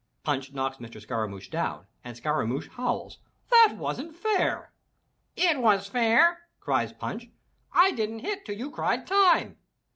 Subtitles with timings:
[0.23, 0.99] '"Punch knocks Mr.
[0.99, 3.19] Scaramouch down and Scaramouch howls,
[3.51, 4.73] "That wasn't fair!"
[5.35, 7.27] "It was fair!" cries Punch,
[7.71, 9.57] "I didn't hit till you cried Time.'